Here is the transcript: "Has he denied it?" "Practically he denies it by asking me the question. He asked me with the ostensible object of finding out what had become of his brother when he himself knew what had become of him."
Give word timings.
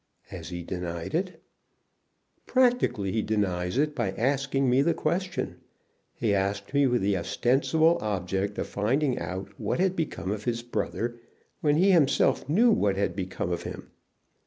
"Has 0.29 0.49
he 0.49 0.63
denied 0.63 1.13
it?" 1.13 1.43
"Practically 2.47 3.11
he 3.11 3.21
denies 3.21 3.77
it 3.77 3.93
by 3.93 4.09
asking 4.13 4.67
me 4.67 4.81
the 4.81 4.95
question. 4.95 5.57
He 6.15 6.33
asked 6.33 6.73
me 6.73 6.87
with 6.87 7.03
the 7.03 7.15
ostensible 7.15 7.99
object 8.01 8.57
of 8.57 8.65
finding 8.65 9.19
out 9.19 9.49
what 9.59 9.79
had 9.79 9.95
become 9.95 10.31
of 10.31 10.45
his 10.45 10.63
brother 10.63 11.19
when 11.59 11.75
he 11.75 11.91
himself 11.91 12.49
knew 12.49 12.71
what 12.71 12.97
had 12.97 13.15
become 13.15 13.51
of 13.51 13.61
him." 13.61 13.91